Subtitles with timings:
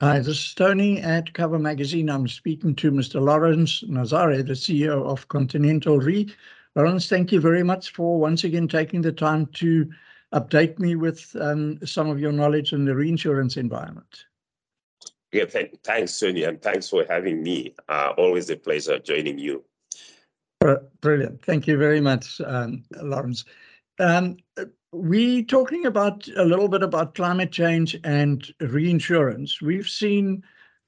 [0.00, 2.08] Hi, this is Tony at Cover Magazine.
[2.08, 3.20] I'm speaking to Mr.
[3.20, 6.32] Lawrence Nazare, the CEO of Continental Re.
[6.76, 9.90] Lawrence, thank you very much for once again taking the time to
[10.32, 14.26] update me with um, some of your knowledge in the reinsurance environment.
[15.32, 17.74] Yeah, th thanks, Tony, and thanks for having me.
[17.88, 19.64] Uh, always a pleasure joining you.
[21.00, 21.44] Brilliant.
[21.44, 23.44] Thank you very much, um, Lawrence.
[23.98, 24.36] Um,
[24.92, 29.60] we talking about a little bit about climate change and reinsurance.
[29.60, 30.42] We've seen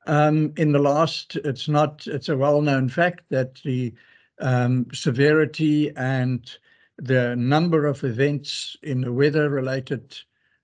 [0.06, 3.92] um, in the last, it's not, it's a well-known fact that the
[4.40, 6.50] um, severity and
[6.96, 10.16] the number of events in the weather-related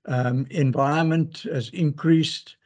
[0.07, 2.57] um, environment has increased.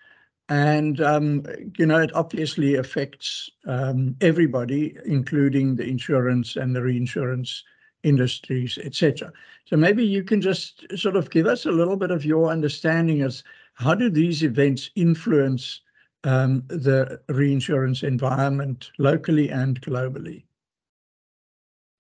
[0.49, 1.45] And, um,
[1.79, 7.65] you know, it obviously affects um, everybody, including the insurance and the reinsurance
[8.03, 9.33] industries, etc.
[9.67, 13.23] So maybe you can just sort of give us a little bit of your understanding
[13.23, 13.43] as
[13.75, 15.81] how do these events influence
[16.25, 20.45] um, the reinsurance environment locally and globally?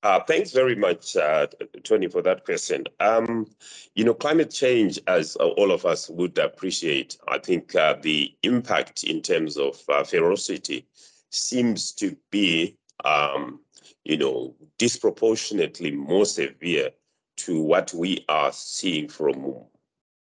[0.02, 1.47] Uh, thanks very much, uh,
[1.84, 2.84] Tony, for that question.
[3.00, 3.47] Um,
[3.94, 9.05] you know, climate change, as all of us would appreciate, I think uh, the impact
[9.05, 10.86] in terms of uh, ferocity
[11.28, 13.60] seems to be um,
[14.05, 16.91] you know, disproportionately more severe
[17.39, 19.64] to what we are seeing from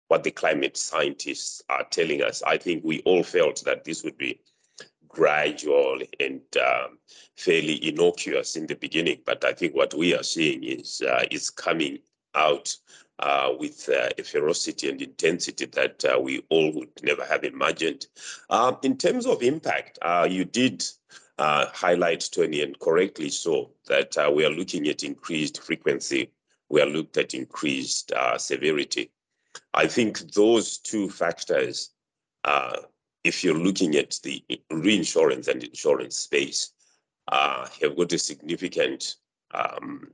[0.08, 2.44] what the climate scientists are telling us.
[2.44, 4.39] I think we all felt that this would be
[5.08, 7.00] gradual and um,
[7.38, 11.50] fairly innocuous in the beginning, but I think what we are seeing is uh, is
[11.50, 12.00] coming
[12.36, 12.75] out
[13.19, 18.08] uh, with uh, a ferocity and intensity that uh, we all would never have imagined.
[18.50, 20.84] Um, in terms of impact, uh, you did
[21.38, 26.31] uh, highlight, Tony, and correctly so, that uh, we are looking at increased frequency.
[26.69, 29.11] We are looked at increased uh, severity.
[29.73, 31.91] I think those two factors,
[32.44, 32.78] uh,
[33.23, 36.72] if you're looking at the reinsurance and insurance space,
[37.31, 39.16] uh, have got a significant
[39.53, 40.11] um,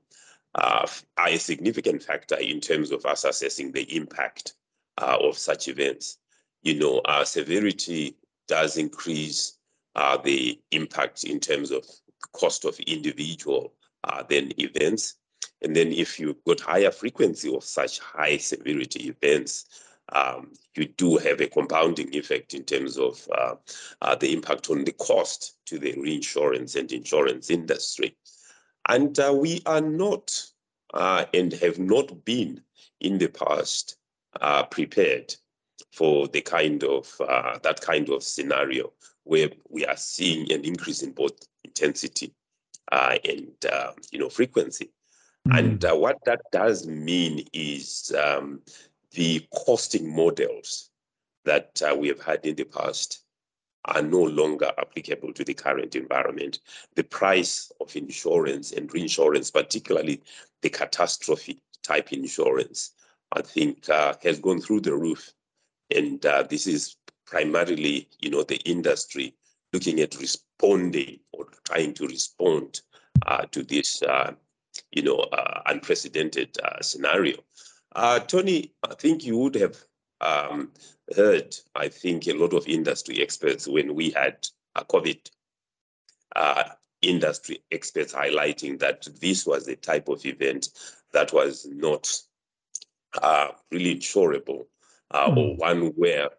[0.55, 0.85] uh,
[1.25, 4.53] a significant factor in terms of us assessing the impact
[4.97, 6.17] of such events.
[6.61, 8.17] You know, our severity
[8.47, 9.57] does increase
[9.95, 11.85] uh, the impact in terms of
[12.33, 15.15] cost of individual uh, then events.
[15.61, 19.65] And then if you've got higher frequency of such high severity events,
[20.13, 23.55] um, you do have a compounding effect in terms of uh,
[24.01, 28.17] uh, the impact on the cost to the reinsurance and insurance industry.
[28.89, 30.45] And uh, we are not
[30.93, 32.61] uh, and have not been
[32.99, 33.97] in the past
[34.41, 35.35] uh, prepared
[35.93, 38.91] for the kind of uh, that kind of scenario
[39.31, 42.33] where we are seeing an increase in both intensity
[42.91, 44.91] uh, and uh, you know frequency.
[45.47, 45.57] Mm.
[45.57, 48.59] And uh, what that does mean is um,
[49.11, 50.89] the costing models
[51.45, 53.23] that uh, we have had in the past
[53.85, 56.59] are no longer applicable to the current environment.
[56.95, 60.21] The price of insurance and reinsurance, particularly
[60.61, 62.91] the catastrophe type insurance,
[63.31, 65.31] I think uh, has gone through the roof.
[65.89, 66.97] And uh, this is
[67.31, 69.33] primarily, you know, the industry
[69.73, 72.81] looking at responding or trying to respond
[73.25, 74.33] uh, to this, uh,
[74.91, 77.37] you know, uh, unprecedented uh, scenario.
[77.95, 79.77] Uh, Tony, I think you would have
[80.19, 80.71] um,
[81.15, 85.29] heard, I think, a lot of industry experts when we had a COVID
[87.01, 90.69] industry experts highlighting that this was the type of event
[91.13, 92.07] that was not
[93.71, 94.65] really insurable
[95.11, 95.37] mm.
[95.37, 96.29] or one where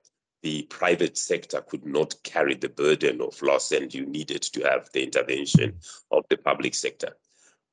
[0.42, 4.90] the private sector could not carry the burden of loss and you needed to have
[4.92, 5.78] the intervention
[6.10, 7.14] of the public sector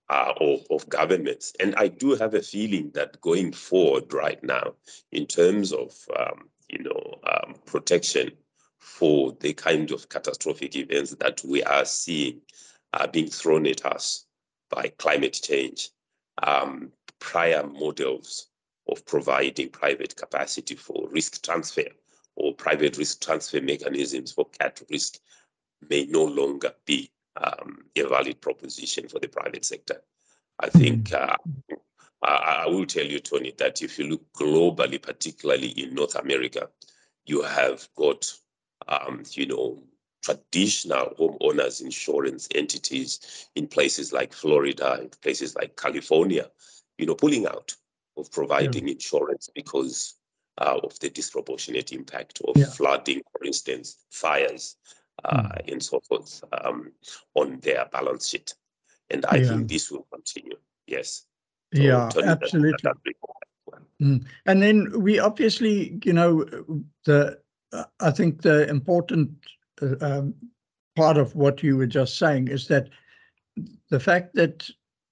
[0.09, 1.53] uh, or of governments.
[1.59, 4.74] And I do have a feeling that going forward right now,
[5.12, 8.31] in terms of um, you know um, protection
[8.78, 12.41] for the kind of catastrophic events that we are seeing
[12.94, 14.25] uh, being thrown at us
[14.69, 15.90] by climate change,
[16.44, 18.47] um, prior models
[18.88, 21.84] of providing private capacity for risk transfer
[22.35, 25.20] or private risk transfer mechanisms for cat risk
[25.90, 30.02] may no longer be um, a valid proposition for the private sector.
[30.59, 31.22] I think mm.
[31.22, 31.35] uh,
[32.23, 36.70] I, I, will tell you, Tony, that if you look globally, particularly in North America,
[37.26, 38.32] you have got,
[38.87, 39.82] um, you know,
[40.22, 46.49] traditional homeowners insurance entities in places like Florida, in places like California,
[46.97, 47.73] you know, pulling out
[48.17, 48.93] of providing yeah.
[48.93, 50.16] insurance because
[50.59, 52.66] uh, of the disproportionate impact of yeah.
[52.66, 54.76] flooding, for instance, fires,
[55.26, 55.72] uh, mm.
[55.72, 56.91] and so forth um,
[57.35, 58.53] on their balance sheet.
[59.09, 59.50] And I yeah.
[59.50, 60.58] think this will continue.
[60.85, 61.26] Yes.
[61.73, 62.72] So yeah, absolutely.
[62.84, 64.26] That, that mm.
[64.46, 66.46] And then we obviously, you know,
[67.06, 67.40] the
[68.00, 69.32] I think the important
[69.82, 70.34] uh, um,
[70.96, 72.90] part of what you were just saying is that
[73.90, 74.67] the fact that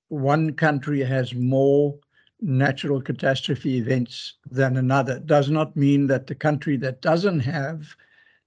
[0.10, 1.98] one country has more
[2.42, 7.96] natural catastrophe events than another does not mean that the country that doesn't have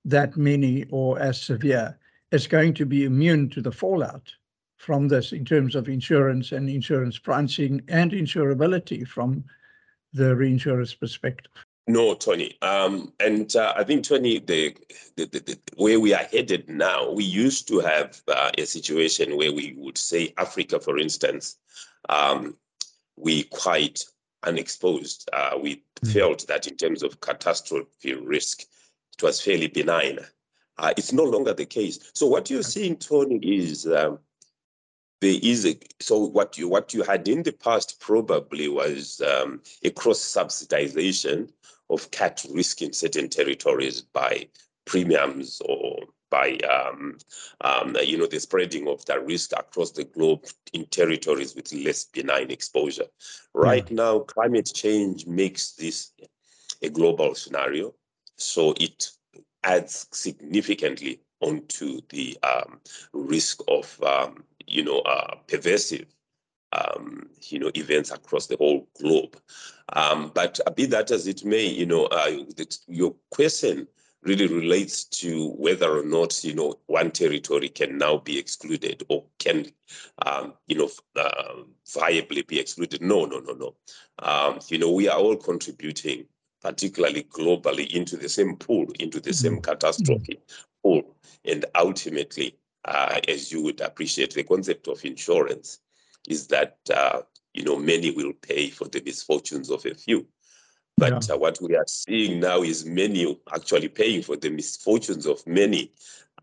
[0.04, 1.98] that many or as severe
[2.30, 4.32] is going to be immune to the fallout
[4.76, 9.44] from this in terms of insurance and insurance pricing and insurability from
[10.12, 11.52] the reinsurer's perspective.
[11.86, 12.56] No, Tony.
[12.62, 14.76] Um, and uh, I think, Tony, the,
[15.16, 19.36] the, the, the, where we are headed now, we used to have uh, a situation
[19.36, 21.56] where we would say Africa, for instance,
[22.08, 22.56] um,
[23.20, 24.04] we quite
[24.44, 25.28] unexposed.
[25.32, 26.12] Uh, we mm.
[26.12, 28.62] felt that in terms of catastrophe risk,
[29.16, 30.18] it was fairly benign.
[30.78, 32.10] Uh, it's no longer the case.
[32.14, 34.18] So what you're seeing, Tony, is um,
[35.20, 39.60] there is a so what you what you had in the past probably was um,
[39.84, 41.50] a cross subsidization
[41.90, 44.48] of cat risk in certain territories by
[44.86, 45.89] premiums or
[46.30, 47.18] by um,
[47.60, 52.04] um, you know the spreading of that risk across the globe in territories with less
[52.04, 53.06] benign exposure.
[53.54, 53.92] Right mm.
[53.92, 56.12] now, climate change makes this
[56.82, 57.94] a global scenario,
[58.36, 59.10] so it
[59.64, 62.80] adds significantly onto the um,
[63.12, 66.06] risk of um, you know uh, pervasive
[66.72, 69.36] um, you know, events across the whole globe.
[69.92, 72.44] Um, but be that as it may, you know, uh,
[72.86, 73.88] your question
[74.22, 79.24] really relates to whether or not you know one territory can now be excluded or
[79.38, 79.66] can
[80.26, 81.54] um, you know uh,
[81.88, 83.00] viably be excluded.
[83.00, 83.74] No, no, no, no.
[84.18, 86.26] Um, you know we are all contributing,
[86.60, 89.62] particularly globally, into the same pool, into the same mm-hmm.
[89.62, 90.40] catastrophe
[90.82, 95.78] pool, and ultimately, uh, as you would appreciate, the concept of insurance
[96.28, 97.22] is that uh,
[97.54, 100.26] you know many will pay for the misfortunes of a few
[101.00, 101.34] but yeah.
[101.34, 105.92] uh, what we are seeing now is many actually paying for the misfortunes of many.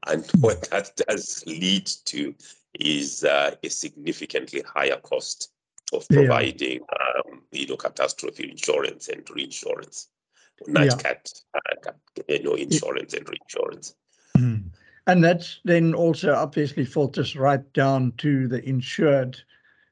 [0.08, 2.34] And what that does lead to
[2.80, 5.52] is uh, a significantly higher cost
[5.94, 7.32] of providing, yeah.
[7.34, 10.10] um, you know, catastrophe insurance and reinsurance,
[10.68, 10.96] not yeah.
[10.96, 11.92] cat, uh,
[12.28, 13.96] you know, insurance and reinsurance.
[14.38, 14.72] Mm.
[15.06, 19.40] And that then also obviously filters right down to the insured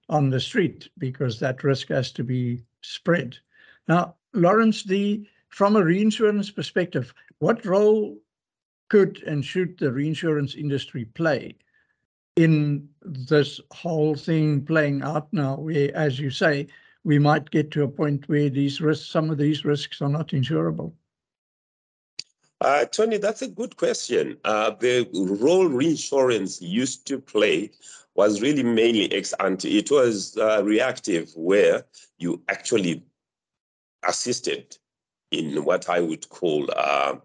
[0.09, 3.37] on the street because that risk has to be spread.
[3.87, 8.17] Now, Lawrence, the from a reinsurance perspective, what role
[8.89, 11.55] could and should the reinsurance industry play
[12.35, 16.67] in this whole thing playing out now, where, as you say,
[17.03, 20.29] we might get to a point where these risks, some of these risks are not
[20.29, 20.91] insurable?
[22.61, 24.37] Uh, Tony, that's a good question.
[24.43, 27.71] Uh, the role reinsurance used to play
[28.15, 29.77] was really mainly ex ante.
[29.77, 31.85] It was uh, reactive, where
[32.17, 33.03] you actually
[34.07, 34.77] assisted
[35.31, 37.15] in what I would call uh,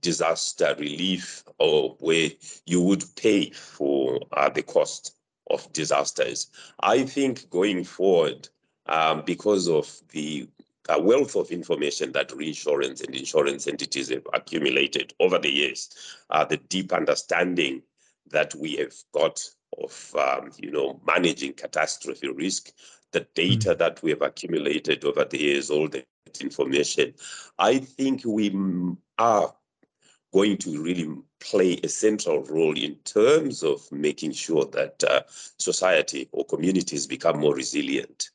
[0.00, 2.30] disaster relief, or where
[2.66, 5.16] you would pay for uh, the cost
[5.50, 6.50] of disasters.
[6.80, 8.48] I think going forward,
[8.86, 10.48] um, because of the
[10.88, 15.90] uh, wealth of information that reinsurance and insurance entities have accumulated over the years,
[16.30, 17.82] uh, the deep understanding
[18.30, 19.42] that we have got
[19.82, 22.72] of um, you know managing catastrophe risk,
[23.12, 23.78] the data mm.
[23.78, 26.04] that we have accumulated over the years, all the
[26.40, 27.14] information,
[27.58, 28.54] I think we
[29.18, 29.54] are
[30.32, 31.08] going to really
[31.40, 35.22] play a central role in terms of making sure that uh,
[35.58, 38.30] society or communities become more resilient.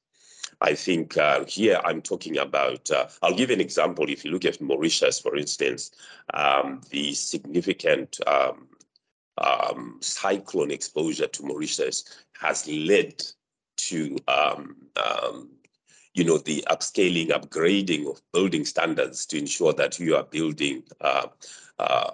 [0.61, 4.09] I think uh, here I'm talking about, uh, I'll give an example.
[4.09, 5.91] If you look at Mauritius, for instance,
[6.33, 8.67] um, the significant um,
[9.37, 12.05] um, cyclone exposure to Mauritius
[12.39, 13.21] has led
[13.77, 15.49] to um, um,
[16.13, 21.27] you know, the upscaling, upgrading of building standards to ensure that you are building uh,
[21.79, 22.11] uh,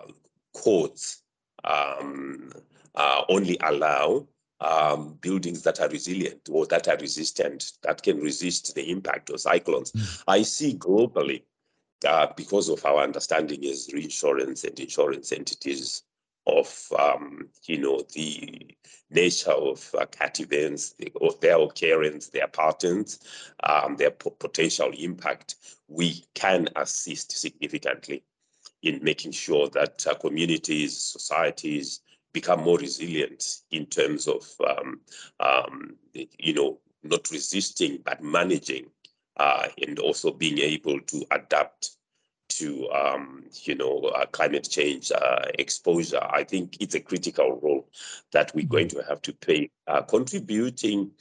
[0.56, 1.24] codes
[1.63, 2.51] um,
[2.96, 4.25] uh, only allow
[4.62, 9.39] um, buildings that are resilient or that are resistant, that can resist the impact of
[9.39, 9.91] cyclones.
[9.91, 10.24] Mm.
[10.27, 11.44] I see globally,
[12.08, 16.03] uh, because of our understanding as reinsurance and insurance entities
[16.50, 18.68] of um, you know the
[19.10, 23.20] nature of uh, cat events, the, of their occurrence, their patterns,
[23.63, 25.56] um, their potential impact,
[25.88, 28.24] we can assist significantly
[28.84, 32.01] in making sure that uh, communities, societies
[32.34, 35.00] become more resilient in terms of um,
[35.39, 38.86] um, you know not resisting but managing
[39.38, 41.91] uh, and also being able to adapt
[42.50, 47.88] to um, you know uh, climate change uh, exposure, I think it's a critical role
[48.32, 49.00] that we're going mm-hmm.
[49.00, 51.12] to have to play, uh, contributing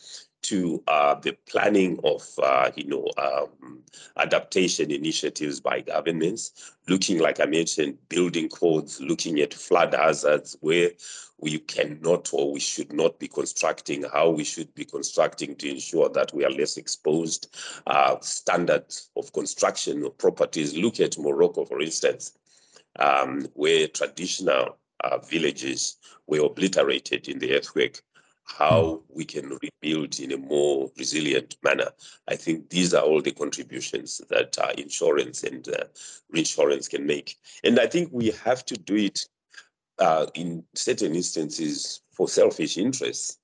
[0.49, 3.81] to uh, the planning of, uh, you know, um,
[4.17, 10.91] adaptation initiatives by governments, looking, like I mentioned, building codes, looking at flood hazards, where
[11.39, 16.09] we cannot or we should not be constructing, how we should be constructing to ensure
[16.09, 17.55] that we are less exposed,
[17.87, 20.75] uh, standards of construction of properties.
[20.75, 22.33] Look at Morocco, for instance,
[22.99, 28.01] um, where traditional uh, villages were obliterated in the earthquake
[28.49, 31.91] how we can rebuild in a more resilient manner.
[32.29, 35.85] I think these are all the contributions that uh, insurance and uh,
[36.31, 37.37] reinsurance can make.
[37.63, 39.21] And I think we have to do it
[39.99, 43.39] uh, in certain instances for selfish interests,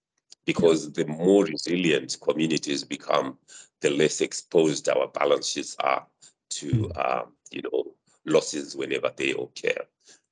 [0.46, 3.38] because the more resilient communities become,
[3.82, 6.06] the less exposed our balance sheets are
[6.50, 7.94] to, um, you know,
[8.26, 9.76] losses whenever they occur.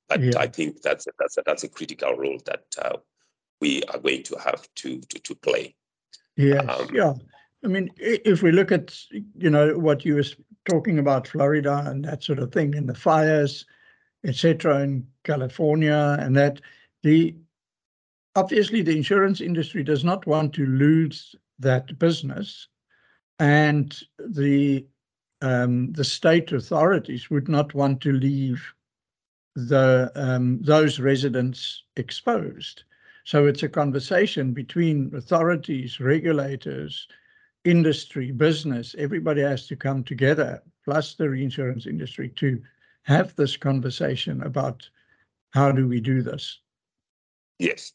[0.09, 0.39] But yeah.
[0.39, 2.97] I think that's a, that's a, that's a critical role that uh,
[3.63, 5.73] we are going to have to to, to play.
[6.35, 7.13] Yes, um, yeah.
[7.63, 8.93] I mean, if we look at
[9.45, 10.31] you know what you were
[10.69, 13.65] talking about Florida and that sort of thing, and the fires,
[14.25, 16.59] etc., in California, and that
[17.03, 17.35] the
[18.35, 22.67] obviously the insurance industry does not want to lose that business,
[23.39, 24.85] and the
[25.41, 28.61] um, the state authorities would not want to leave
[29.55, 32.83] the um, those residents exposed.
[33.23, 37.07] So it's a conversation between authorities, regulators,
[37.63, 38.95] industry, business.
[38.97, 42.61] Everybody has to come together, plus the reinsurance industry, to
[43.03, 44.89] have this conversation about
[45.51, 46.59] how do we do this.
[47.59, 47.93] Yes.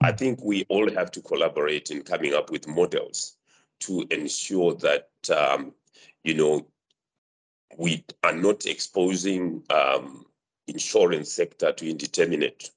[0.00, 3.36] I think we all have to collaborate in coming up with models
[3.80, 5.72] to ensure that, um,
[6.22, 6.66] you know,
[7.78, 10.26] we are not exposing um,
[10.66, 12.70] insurance sector to indeterminate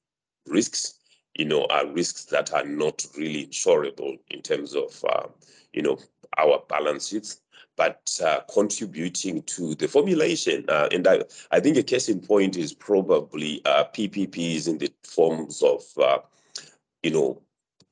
[0.48, 0.96] risks
[1.36, 5.28] you know, are risks that are not really insurable in terms of, uh,
[5.74, 5.98] you know,
[6.38, 7.42] our balance sheets,
[7.76, 10.66] but uh, contributing to the formulation.
[10.70, 14.92] Uh, and I, I think a case in point is probably uh, PPPs in the
[15.04, 16.20] forms of, uh,
[17.02, 17.42] you know,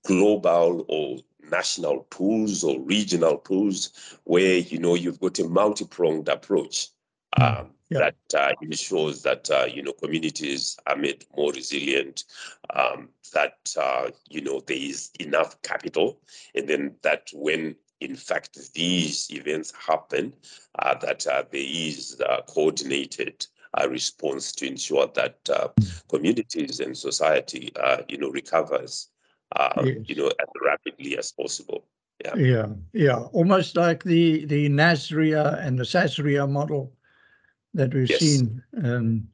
[0.06, 1.18] global or
[1.50, 6.90] national pools or regional pools where, you know, you've got a multi-pronged approach.
[7.40, 8.10] Um, yeah.
[8.30, 12.24] that uh, ensures that uh, you know communities are made more resilient,
[12.74, 16.20] um, that uh, you know there is enough capital,
[16.56, 20.34] and then that when in fact these events happen,
[20.80, 23.46] uh, that uh, there is coordinated
[23.90, 25.68] response to ensure that uh,
[26.10, 27.72] communities and society
[28.08, 29.10] you know recovers
[29.84, 29.98] yes.
[30.06, 31.86] you know as rapidly as possible.
[32.24, 32.36] Yeah.
[32.36, 36.94] yeah, yeah, almost like the the Nasria and the Sasria model
[37.74, 38.20] that we've yes.
[38.20, 39.28] seen, um,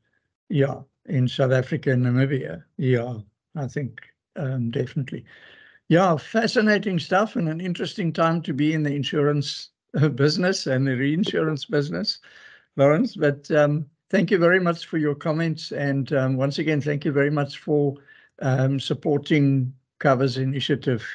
[0.50, 2.63] yeah, in South Africa and Namibia.
[2.77, 3.15] Yeah,
[3.56, 4.01] I think
[4.36, 5.25] um, definitely.
[5.89, 10.86] Yeah, fascinating stuff and an interesting time to be in the insurance uh, business and
[10.86, 12.20] the reinsurance business,
[12.75, 13.15] Lawrence.
[13.15, 15.72] But um, thank you very much for your comments.
[15.72, 17.96] And um, once again, thank you very much for
[18.41, 21.06] um, supporting Cover's initiative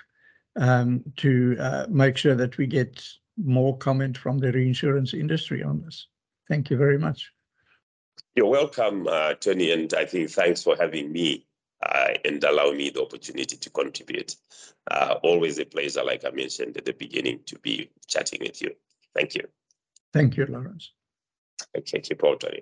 [0.56, 5.82] um, to uh, make sure that we get more comment from the reinsurance industry on
[5.82, 6.06] this.
[6.52, 7.32] Thank you very much.
[8.34, 11.46] You're welcome, uh, Tony, and I think thanks for having me
[11.82, 14.36] uh, and allow me the opportunity to contribute.
[14.90, 18.72] Uh, always a pleasure, like I mentioned at the beginning, to be chatting with you.
[19.14, 19.44] Thank you.
[20.12, 20.92] Thank you, Lawrence.
[21.74, 22.60] Okay, keep on, Tony.